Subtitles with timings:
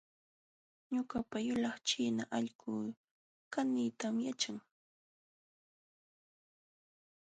[0.93, 2.71] Ñuqapa yulaq china allquu
[3.53, 4.57] kaniytam yaćhan